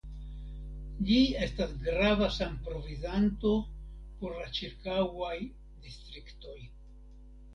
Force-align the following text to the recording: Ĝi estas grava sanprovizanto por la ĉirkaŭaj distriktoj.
Ĝi 1.07 1.17
estas 1.47 1.73
grava 1.87 2.29
sanprovizanto 2.37 3.51
por 4.21 4.33
la 4.39 4.47
ĉirkaŭaj 4.61 5.35
distriktoj. 5.89 6.57